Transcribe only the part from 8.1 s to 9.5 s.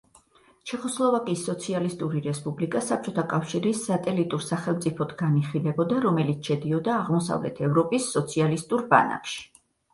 სოციალისტური ბანაკში.